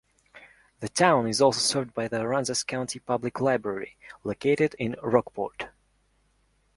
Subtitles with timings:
[0.79, 5.67] The town is also served by the Aransas County Public Library, located in Rockport.